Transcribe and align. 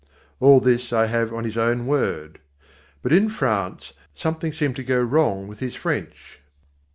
All 0.39 0.59
this 0.59 0.91
I 0.91 1.05
have 1.05 1.31
on 1.31 1.43
his 1.43 1.59
own 1.59 1.85
word. 1.85 2.39
But 3.03 3.13
in 3.13 3.29
France 3.29 3.93
something 4.15 4.51
seemed 4.51 4.77
to 4.77 4.83
go 4.83 4.99
wrong 4.99 5.47
with 5.47 5.59
his 5.59 5.75
French. 5.75 6.39